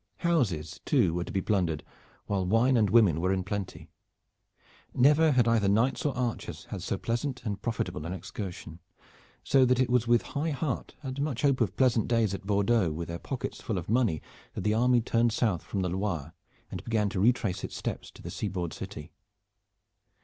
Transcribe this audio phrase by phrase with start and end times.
[0.25, 1.83] Houses, too, were to be plundered,
[2.25, 3.91] while wine and women were in plenty.
[4.95, 8.79] Never had either knights or archers had so pleasant and profitable an excursion,
[9.43, 12.89] so that it was with high heart and much hope of pleasant days at Bordeaux
[12.91, 14.23] with their pockets full of money
[14.55, 16.33] that the army turned south from the Loire
[16.71, 19.11] and began to retrace its steps to the seaboard city.